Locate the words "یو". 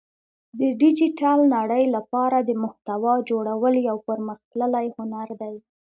3.89-3.97